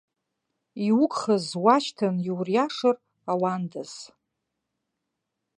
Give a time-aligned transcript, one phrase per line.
[0.87, 2.97] Иугхаз уашьҭан иуриашар
[3.31, 3.93] ауандаз.